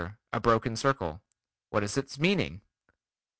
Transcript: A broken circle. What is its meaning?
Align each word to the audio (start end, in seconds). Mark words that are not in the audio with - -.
A 0.33 0.39
broken 0.39 0.75
circle. 0.75 1.21
What 1.69 1.83
is 1.83 1.95
its 1.95 2.17
meaning? 2.17 2.61